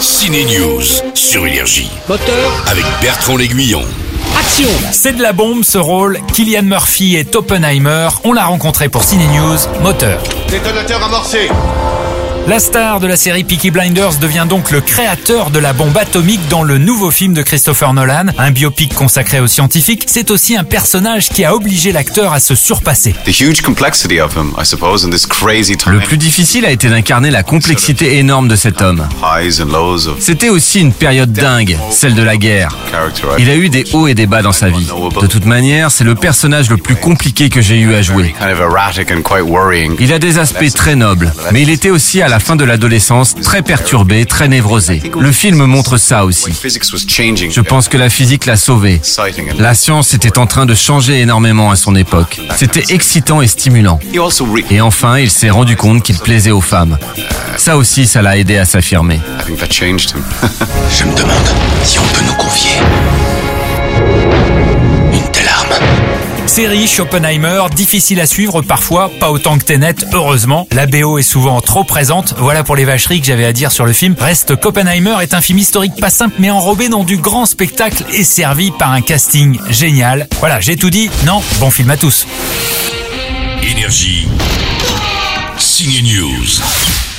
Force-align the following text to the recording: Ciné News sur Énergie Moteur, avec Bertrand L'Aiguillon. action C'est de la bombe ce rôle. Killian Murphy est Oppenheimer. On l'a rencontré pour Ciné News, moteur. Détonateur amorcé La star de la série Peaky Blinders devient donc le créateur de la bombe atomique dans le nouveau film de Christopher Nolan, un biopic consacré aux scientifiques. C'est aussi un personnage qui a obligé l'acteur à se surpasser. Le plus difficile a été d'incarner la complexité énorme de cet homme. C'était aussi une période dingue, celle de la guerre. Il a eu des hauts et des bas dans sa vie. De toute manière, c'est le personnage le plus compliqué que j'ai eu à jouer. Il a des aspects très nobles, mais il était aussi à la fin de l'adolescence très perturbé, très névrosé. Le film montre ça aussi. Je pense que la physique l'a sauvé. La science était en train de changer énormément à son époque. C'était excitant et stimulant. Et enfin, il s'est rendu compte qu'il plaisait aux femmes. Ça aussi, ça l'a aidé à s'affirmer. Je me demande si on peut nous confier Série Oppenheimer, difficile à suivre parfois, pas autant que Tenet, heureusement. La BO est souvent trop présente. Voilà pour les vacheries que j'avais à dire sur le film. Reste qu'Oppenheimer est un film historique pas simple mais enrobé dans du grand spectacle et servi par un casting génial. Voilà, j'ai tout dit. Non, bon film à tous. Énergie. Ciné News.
Ciné 0.00 0.44
News 0.44 0.82
sur 1.12 1.46
Énergie 1.46 1.90
Moteur, 2.08 2.64
avec 2.66 2.84
Bertrand 3.02 3.36
L'Aiguillon. 3.36 3.82
action 4.38 4.68
C'est 4.92 5.12
de 5.12 5.22
la 5.22 5.34
bombe 5.34 5.62
ce 5.62 5.76
rôle. 5.76 6.18
Killian 6.32 6.62
Murphy 6.62 7.16
est 7.16 7.36
Oppenheimer. 7.36 8.08
On 8.24 8.32
l'a 8.32 8.46
rencontré 8.46 8.88
pour 8.88 9.04
Ciné 9.04 9.26
News, 9.26 9.58
moteur. 9.82 10.22
Détonateur 10.48 11.04
amorcé 11.04 11.50
La 12.48 12.58
star 12.58 12.98
de 12.98 13.06
la 13.06 13.16
série 13.16 13.44
Peaky 13.44 13.70
Blinders 13.70 14.16
devient 14.20 14.46
donc 14.48 14.70
le 14.72 14.80
créateur 14.80 15.50
de 15.50 15.58
la 15.60 15.72
bombe 15.72 15.96
atomique 15.96 16.40
dans 16.48 16.64
le 16.64 16.78
nouveau 16.78 17.10
film 17.12 17.32
de 17.32 17.42
Christopher 17.42 17.92
Nolan, 17.92 18.26
un 18.38 18.50
biopic 18.50 18.92
consacré 18.94 19.38
aux 19.38 19.46
scientifiques. 19.46 20.04
C'est 20.06 20.30
aussi 20.30 20.56
un 20.56 20.64
personnage 20.64 21.28
qui 21.28 21.44
a 21.44 21.54
obligé 21.54 21.92
l'acteur 21.92 22.32
à 22.32 22.40
se 22.40 22.56
surpasser. 22.56 23.14
Le 25.86 26.00
plus 26.00 26.16
difficile 26.16 26.64
a 26.64 26.70
été 26.70 26.88
d'incarner 26.88 27.30
la 27.30 27.42
complexité 27.44 28.16
énorme 28.18 28.48
de 28.48 28.56
cet 28.56 28.82
homme. 28.82 29.06
C'était 30.18 30.48
aussi 30.48 30.80
une 30.80 30.92
période 30.92 31.32
dingue, 31.32 31.78
celle 31.90 32.14
de 32.14 32.22
la 32.22 32.36
guerre. 32.36 32.76
Il 33.38 33.48
a 33.48 33.54
eu 33.54 33.68
des 33.68 33.84
hauts 33.92 34.08
et 34.08 34.14
des 34.14 34.26
bas 34.26 34.42
dans 34.42 34.52
sa 34.52 34.70
vie. 34.70 34.86
De 35.20 35.26
toute 35.28 35.44
manière, 35.46 35.92
c'est 35.92 36.04
le 36.04 36.16
personnage 36.16 36.68
le 36.68 36.78
plus 36.78 36.96
compliqué 36.96 37.48
que 37.48 37.60
j'ai 37.60 37.78
eu 37.78 37.94
à 37.94 38.02
jouer. 38.02 38.34
Il 40.00 40.12
a 40.12 40.18
des 40.18 40.38
aspects 40.38 40.72
très 40.74 40.96
nobles, 40.96 41.32
mais 41.52 41.62
il 41.62 41.70
était 41.70 41.90
aussi 41.90 42.22
à 42.22 42.28
la 42.30 42.38
fin 42.38 42.54
de 42.54 42.64
l'adolescence 42.64 43.34
très 43.34 43.60
perturbé, 43.60 44.24
très 44.24 44.46
névrosé. 44.46 45.02
Le 45.18 45.32
film 45.32 45.64
montre 45.64 45.98
ça 45.98 46.24
aussi. 46.24 46.52
Je 46.52 47.60
pense 47.60 47.88
que 47.88 47.96
la 47.96 48.08
physique 48.08 48.46
l'a 48.46 48.56
sauvé. 48.56 49.00
La 49.58 49.74
science 49.74 50.14
était 50.14 50.38
en 50.38 50.46
train 50.46 50.64
de 50.64 50.74
changer 50.74 51.20
énormément 51.20 51.72
à 51.72 51.76
son 51.76 51.96
époque. 51.96 52.40
C'était 52.56 52.84
excitant 52.94 53.42
et 53.42 53.48
stimulant. 53.48 53.98
Et 54.70 54.80
enfin, 54.80 55.18
il 55.18 55.30
s'est 55.30 55.50
rendu 55.50 55.76
compte 55.76 56.04
qu'il 56.04 56.18
plaisait 56.18 56.52
aux 56.52 56.60
femmes. 56.60 56.98
Ça 57.56 57.76
aussi, 57.76 58.06
ça 58.06 58.22
l'a 58.22 58.38
aidé 58.38 58.58
à 58.58 58.64
s'affirmer. 58.64 59.20
Je 59.48 61.04
me 61.04 61.14
demande 61.16 61.48
si 61.82 61.98
on 61.98 62.06
peut 62.14 62.24
nous 62.24 62.34
confier 62.34 62.78
Série 66.60 66.90
Oppenheimer, 66.98 67.62
difficile 67.74 68.20
à 68.20 68.26
suivre 68.26 68.60
parfois, 68.60 69.10
pas 69.18 69.30
autant 69.30 69.56
que 69.56 69.64
Tenet, 69.64 69.94
heureusement. 70.12 70.68
La 70.72 70.86
BO 70.86 71.16
est 71.16 71.22
souvent 71.22 71.58
trop 71.62 71.84
présente. 71.84 72.34
Voilà 72.36 72.64
pour 72.64 72.76
les 72.76 72.84
vacheries 72.84 73.22
que 73.22 73.26
j'avais 73.26 73.46
à 73.46 73.54
dire 73.54 73.72
sur 73.72 73.86
le 73.86 73.94
film. 73.94 74.14
Reste 74.20 74.56
qu'Oppenheimer 74.56 75.14
est 75.22 75.32
un 75.32 75.40
film 75.40 75.58
historique 75.58 75.98
pas 75.98 76.10
simple 76.10 76.34
mais 76.38 76.50
enrobé 76.50 76.90
dans 76.90 77.02
du 77.02 77.16
grand 77.16 77.46
spectacle 77.46 78.04
et 78.12 78.24
servi 78.24 78.72
par 78.72 78.92
un 78.92 79.00
casting 79.00 79.58
génial. 79.70 80.28
Voilà, 80.40 80.60
j'ai 80.60 80.76
tout 80.76 80.90
dit. 80.90 81.08
Non, 81.24 81.42
bon 81.60 81.70
film 81.70 81.88
à 81.88 81.96
tous. 81.96 82.26
Énergie. 83.62 84.28
Ciné 85.56 86.02
News. 86.02 87.09